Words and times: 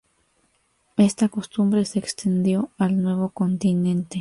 Esta 0.97 1.29
costumbre 1.29 1.85
se 1.85 1.99
extendió 1.99 2.71
al 2.79 2.99
nuevo 3.03 3.29
continente. 3.29 4.09